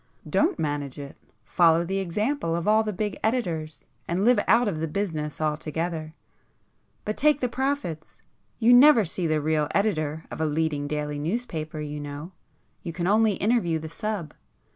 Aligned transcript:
"Don't 0.27 0.57
manage 0.57 0.97
it! 0.97 1.15
Follow 1.45 1.85
the 1.85 1.99
example 1.99 2.55
of 2.55 2.67
all 2.67 2.81
the 2.81 2.91
big 2.91 3.19
editors, 3.21 3.85
and 4.07 4.25
live 4.25 4.39
out 4.47 4.67
of 4.67 4.79
the 4.79 4.87
business 4.87 5.39
altogether,—but 5.39 7.15
take 7.15 7.39
the 7.39 7.47
profits! 7.47 8.23
You 8.57 8.73
never 8.73 9.05
see 9.05 9.27
the 9.27 9.39
real 9.39 9.67
editor 9.75 10.25
of 10.31 10.41
a 10.41 10.47
leading 10.47 10.87
daily 10.87 11.19
newspaper 11.19 11.81
you 11.81 11.99
know,—you 11.99 12.91
can 12.91 13.05
only 13.05 13.33
interview 13.33 13.77
the 13.77 13.89
sub. 13.89 14.33